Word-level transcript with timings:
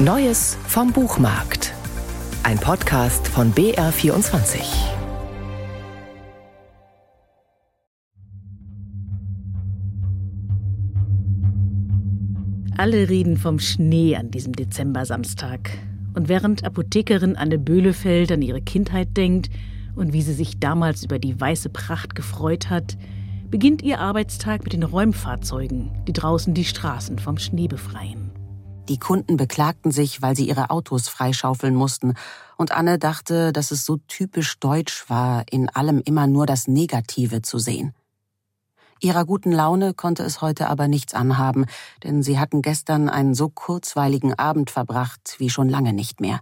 Neues 0.00 0.56
vom 0.68 0.92
Buchmarkt. 0.92 1.74
Ein 2.44 2.56
Podcast 2.60 3.26
von 3.26 3.52
BR24. 3.52 4.60
Alle 12.76 13.08
reden 13.08 13.36
vom 13.36 13.58
Schnee 13.58 14.14
an 14.14 14.30
diesem 14.30 14.52
Dezembersamstag. 14.52 15.68
Und 16.14 16.28
während 16.28 16.62
Apothekerin 16.62 17.34
Anne 17.34 17.58
Böhlefeld 17.58 18.30
an 18.30 18.40
ihre 18.42 18.62
Kindheit 18.62 19.16
denkt 19.16 19.50
und 19.96 20.12
wie 20.12 20.22
sie 20.22 20.34
sich 20.34 20.60
damals 20.60 21.02
über 21.02 21.18
die 21.18 21.40
weiße 21.40 21.70
Pracht 21.70 22.14
gefreut 22.14 22.70
hat, 22.70 22.96
beginnt 23.50 23.82
ihr 23.82 23.98
Arbeitstag 23.98 24.62
mit 24.62 24.74
den 24.74 24.84
Räumfahrzeugen, 24.84 25.90
die 26.06 26.12
draußen 26.12 26.54
die 26.54 26.64
Straßen 26.64 27.18
vom 27.18 27.36
Schnee 27.36 27.66
befreien. 27.66 28.27
Die 28.88 28.98
Kunden 28.98 29.36
beklagten 29.36 29.90
sich, 29.90 30.22
weil 30.22 30.34
sie 30.34 30.48
ihre 30.48 30.70
Autos 30.70 31.08
freischaufeln 31.08 31.74
mussten, 31.74 32.14
und 32.56 32.72
Anne 32.72 32.98
dachte, 32.98 33.52
dass 33.52 33.70
es 33.70 33.84
so 33.84 33.98
typisch 34.08 34.58
deutsch 34.58 35.04
war, 35.08 35.44
in 35.50 35.68
allem 35.68 36.00
immer 36.04 36.26
nur 36.26 36.46
das 36.46 36.66
Negative 36.66 37.42
zu 37.42 37.58
sehen. 37.58 37.94
Ihrer 39.00 39.24
guten 39.24 39.52
Laune 39.52 39.94
konnte 39.94 40.24
es 40.24 40.40
heute 40.40 40.68
aber 40.68 40.88
nichts 40.88 41.14
anhaben, 41.14 41.66
denn 42.02 42.22
sie 42.22 42.38
hatten 42.38 42.62
gestern 42.62 43.08
einen 43.08 43.34
so 43.34 43.48
kurzweiligen 43.48 44.34
Abend 44.34 44.70
verbracht 44.70 45.36
wie 45.38 45.50
schon 45.50 45.68
lange 45.68 45.92
nicht 45.92 46.20
mehr. 46.20 46.40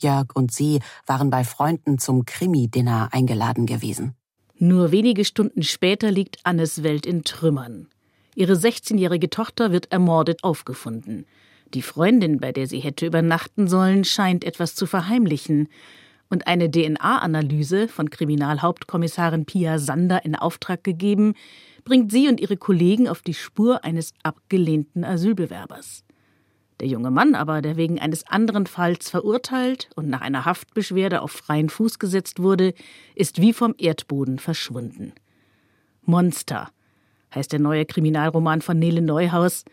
Jörg 0.00 0.28
und 0.34 0.52
sie 0.52 0.80
waren 1.06 1.30
bei 1.30 1.44
Freunden 1.44 1.98
zum 1.98 2.24
Krimi-Dinner 2.24 3.08
eingeladen 3.12 3.66
gewesen. 3.66 4.14
Nur 4.58 4.90
wenige 4.90 5.24
Stunden 5.24 5.62
später 5.62 6.10
liegt 6.10 6.38
Annes 6.44 6.82
Welt 6.82 7.04
in 7.04 7.24
Trümmern. 7.24 7.88
Ihre 8.34 8.54
16-jährige 8.54 9.28
Tochter 9.28 9.72
wird 9.72 9.92
ermordet 9.92 10.44
aufgefunden. 10.44 11.26
Die 11.74 11.82
Freundin, 11.82 12.38
bei 12.38 12.52
der 12.52 12.66
sie 12.66 12.80
hätte 12.80 13.06
übernachten 13.06 13.68
sollen, 13.68 14.04
scheint 14.04 14.44
etwas 14.44 14.74
zu 14.74 14.86
verheimlichen. 14.86 15.68
Und 16.28 16.46
eine 16.46 16.70
DNA-Analyse 16.70 17.88
von 17.88 18.10
Kriminalhauptkommissarin 18.10 19.46
Pia 19.46 19.78
Sander 19.78 20.24
in 20.24 20.34
Auftrag 20.34 20.82
gegeben, 20.82 21.34
bringt 21.84 22.10
sie 22.10 22.28
und 22.28 22.40
ihre 22.40 22.56
Kollegen 22.56 23.08
auf 23.08 23.22
die 23.22 23.34
Spur 23.34 23.84
eines 23.84 24.12
abgelehnten 24.22 25.04
Asylbewerbers. 25.04 26.04
Der 26.80 26.88
junge 26.88 27.10
Mann 27.10 27.34
aber, 27.34 27.62
der 27.62 27.76
wegen 27.76 27.98
eines 28.00 28.26
anderen 28.26 28.66
Falls 28.66 29.08
verurteilt 29.08 29.88
und 29.94 30.08
nach 30.08 30.20
einer 30.20 30.44
Haftbeschwerde 30.44 31.22
auf 31.22 31.30
freien 31.30 31.70
Fuß 31.70 31.98
gesetzt 31.98 32.40
wurde, 32.40 32.74
ist 33.14 33.40
wie 33.40 33.54
vom 33.54 33.74
Erdboden 33.78 34.38
verschwunden. 34.38 35.12
Monster 36.02 36.70
heißt 37.34 37.52
der 37.52 37.60
neue 37.60 37.86
Kriminalroman 37.86 38.60
von 38.60 38.78
Nele 38.78 39.00
Neuhaus, 39.00 39.64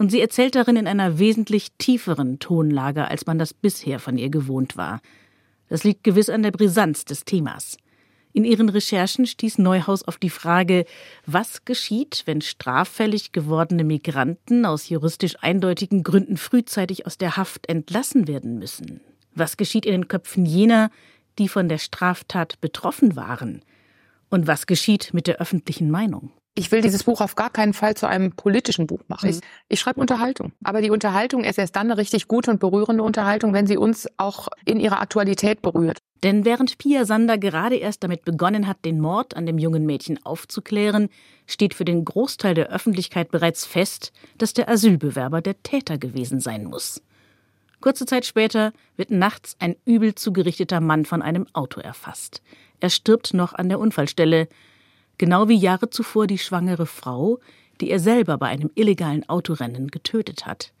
und 0.00 0.10
sie 0.10 0.22
erzählt 0.22 0.54
darin 0.54 0.76
in 0.76 0.86
einer 0.86 1.18
wesentlich 1.18 1.72
tieferen 1.76 2.38
Tonlage, 2.38 3.08
als 3.08 3.26
man 3.26 3.38
das 3.38 3.52
bisher 3.52 3.98
von 3.98 4.16
ihr 4.16 4.30
gewohnt 4.30 4.78
war. 4.78 5.02
Das 5.68 5.84
liegt 5.84 6.04
gewiss 6.04 6.30
an 6.30 6.42
der 6.42 6.52
Brisanz 6.52 7.04
des 7.04 7.26
Themas. 7.26 7.76
In 8.32 8.46
ihren 8.46 8.70
Recherchen 8.70 9.26
stieß 9.26 9.58
Neuhaus 9.58 10.02
auf 10.02 10.16
die 10.16 10.30
Frage, 10.30 10.86
was 11.26 11.66
geschieht, 11.66 12.22
wenn 12.24 12.40
straffällig 12.40 13.32
gewordene 13.32 13.84
Migranten 13.84 14.64
aus 14.64 14.88
juristisch 14.88 15.36
eindeutigen 15.42 16.02
Gründen 16.02 16.38
frühzeitig 16.38 17.04
aus 17.04 17.18
der 17.18 17.36
Haft 17.36 17.68
entlassen 17.68 18.26
werden 18.26 18.58
müssen? 18.58 19.02
Was 19.34 19.58
geschieht 19.58 19.84
in 19.84 19.92
den 19.92 20.08
Köpfen 20.08 20.46
jener, 20.46 20.90
die 21.38 21.48
von 21.48 21.68
der 21.68 21.78
Straftat 21.78 22.58
betroffen 22.62 23.16
waren? 23.16 23.60
Und 24.30 24.46
was 24.46 24.66
geschieht 24.66 25.12
mit 25.12 25.26
der 25.26 25.42
öffentlichen 25.42 25.90
Meinung? 25.90 26.32
Ich 26.54 26.72
will 26.72 26.80
dieses 26.80 27.04
Buch 27.04 27.20
auf 27.20 27.36
gar 27.36 27.50
keinen 27.50 27.72
Fall 27.72 27.96
zu 27.96 28.06
einem 28.08 28.32
politischen 28.32 28.86
Buch 28.86 29.00
machen. 29.06 29.30
Ich, 29.30 29.40
ich 29.68 29.80
schreibe 29.80 30.00
Unterhaltung. 30.00 30.52
Aber 30.64 30.82
die 30.82 30.90
Unterhaltung 30.90 31.44
ist 31.44 31.58
erst 31.58 31.76
dann 31.76 31.90
eine 31.90 31.96
richtig 31.96 32.26
gute 32.26 32.50
und 32.50 32.58
berührende 32.58 33.04
Unterhaltung, 33.04 33.52
wenn 33.52 33.66
sie 33.66 33.76
uns 33.76 34.08
auch 34.16 34.48
in 34.64 34.80
ihrer 34.80 35.00
Aktualität 35.00 35.62
berührt. 35.62 35.98
Denn 36.22 36.44
während 36.44 36.76
Pia 36.78 37.04
Sander 37.04 37.38
gerade 37.38 37.76
erst 37.76 38.02
damit 38.02 38.24
begonnen 38.24 38.66
hat, 38.66 38.84
den 38.84 39.00
Mord 39.00 39.36
an 39.36 39.46
dem 39.46 39.58
jungen 39.58 39.86
Mädchen 39.86 40.24
aufzuklären, 40.26 41.08
steht 41.46 41.72
für 41.72 41.84
den 41.84 42.04
Großteil 42.04 42.54
der 42.54 42.70
Öffentlichkeit 42.70 43.30
bereits 43.30 43.64
fest, 43.64 44.12
dass 44.36 44.52
der 44.52 44.68
Asylbewerber 44.68 45.40
der 45.40 45.62
Täter 45.62 45.98
gewesen 45.98 46.40
sein 46.40 46.64
muss. 46.64 47.00
Kurze 47.80 48.04
Zeit 48.04 48.26
später 48.26 48.72
wird 48.96 49.10
nachts 49.10 49.56
ein 49.58 49.76
übel 49.86 50.14
zugerichteter 50.14 50.80
Mann 50.80 51.06
von 51.06 51.22
einem 51.22 51.46
Auto 51.54 51.80
erfasst. 51.80 52.42
Er 52.80 52.90
stirbt 52.90 53.32
noch 53.32 53.54
an 53.54 53.70
der 53.70 53.78
Unfallstelle, 53.78 54.48
genau 55.20 55.48
wie 55.48 55.56
Jahre 55.56 55.90
zuvor 55.90 56.26
die 56.26 56.38
schwangere 56.38 56.86
Frau, 56.86 57.40
die 57.82 57.90
er 57.90 58.00
selber 58.00 58.38
bei 58.38 58.46
einem 58.46 58.70
illegalen 58.74 59.28
Autorennen 59.28 59.88
getötet 59.88 60.46
hat. 60.46 60.72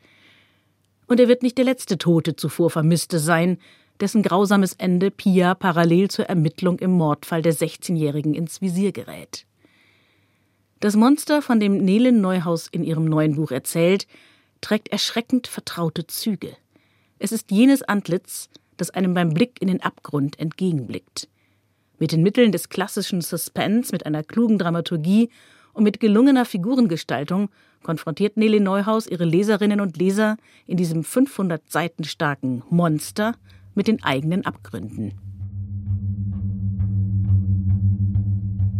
Und 1.06 1.20
er 1.20 1.28
wird 1.28 1.42
nicht 1.42 1.58
der 1.58 1.66
letzte 1.66 1.98
Tote 1.98 2.36
zuvor 2.36 2.70
Vermisste 2.70 3.18
sein, 3.18 3.58
dessen 4.00 4.22
grausames 4.22 4.72
Ende 4.72 5.10
Pia 5.10 5.54
parallel 5.54 6.08
zur 6.08 6.24
Ermittlung 6.24 6.78
im 6.78 6.92
Mordfall 6.92 7.42
der 7.42 7.52
16-Jährigen 7.52 8.32
ins 8.32 8.62
Visier 8.62 8.92
gerät. 8.92 9.44
Das 10.80 10.96
Monster, 10.96 11.42
von 11.42 11.60
dem 11.60 11.76
Nelen 11.76 12.22
Neuhaus 12.22 12.66
in 12.66 12.82
ihrem 12.82 13.04
neuen 13.04 13.36
Buch 13.36 13.50
erzählt, 13.50 14.06
trägt 14.62 14.88
erschreckend 14.88 15.48
vertraute 15.48 16.06
Züge. 16.06 16.56
Es 17.18 17.30
ist 17.30 17.50
jenes 17.50 17.82
Antlitz, 17.82 18.48
das 18.78 18.88
einem 18.88 19.12
beim 19.12 19.34
Blick 19.34 19.60
in 19.60 19.68
den 19.68 19.82
Abgrund 19.82 20.38
entgegenblickt. 20.38 21.28
Mit 22.00 22.12
den 22.12 22.22
Mitteln 22.22 22.50
des 22.50 22.70
klassischen 22.70 23.20
Suspense, 23.20 23.92
mit 23.92 24.06
einer 24.06 24.24
klugen 24.24 24.58
Dramaturgie 24.58 25.28
und 25.74 25.84
mit 25.84 26.00
gelungener 26.00 26.46
Figurengestaltung 26.46 27.50
konfrontiert 27.82 28.38
Nele 28.38 28.58
Neuhaus 28.58 29.06
ihre 29.06 29.26
Leserinnen 29.26 29.82
und 29.82 29.98
Leser 29.98 30.38
in 30.66 30.78
diesem 30.78 31.04
500 31.04 31.70
Seiten 31.70 32.04
starken 32.04 32.62
Monster 32.70 33.36
mit 33.74 33.86
den 33.86 34.02
eigenen 34.02 34.46
Abgründen. 34.46 35.12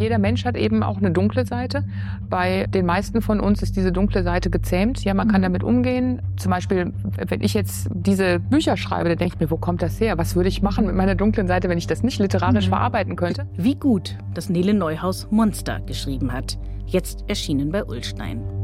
Jeder 0.00 0.18
Mensch 0.18 0.46
hat 0.46 0.56
eben 0.56 0.82
auch 0.82 0.96
eine 0.96 1.10
dunkle 1.10 1.44
Seite. 1.44 1.84
Bei 2.30 2.66
den 2.66 2.86
meisten 2.86 3.20
von 3.20 3.38
uns 3.38 3.62
ist 3.62 3.76
diese 3.76 3.92
dunkle 3.92 4.22
Seite 4.22 4.48
gezähmt. 4.48 5.04
Ja, 5.04 5.12
man 5.12 5.28
kann 5.28 5.42
mhm. 5.42 5.44
damit 5.44 5.62
umgehen. 5.62 6.22
Zum 6.38 6.50
Beispiel, 6.50 6.92
wenn 7.28 7.42
ich 7.42 7.52
jetzt 7.52 7.88
diese 7.92 8.40
Bücher 8.40 8.78
schreibe, 8.78 9.10
dann 9.10 9.18
denke 9.18 9.34
ich 9.34 9.40
mir, 9.40 9.50
wo 9.50 9.58
kommt 9.58 9.82
das 9.82 10.00
her? 10.00 10.16
Was 10.16 10.36
würde 10.36 10.48
ich 10.48 10.62
machen 10.62 10.86
mit 10.86 10.94
meiner 10.94 11.14
dunklen 11.14 11.46
Seite, 11.46 11.68
wenn 11.68 11.78
ich 11.78 11.86
das 11.86 12.02
nicht 12.02 12.18
literarisch 12.18 12.66
mhm. 12.66 12.70
verarbeiten 12.70 13.14
könnte? 13.14 13.46
Wie 13.56 13.74
gut, 13.74 14.16
dass 14.32 14.48
Nele 14.48 14.72
Neuhaus 14.72 15.28
Monster 15.30 15.80
geschrieben 15.80 16.32
hat. 16.32 16.58
Jetzt 16.86 17.24
erschienen 17.28 17.70
bei 17.70 17.84
Ullstein. 17.84 18.59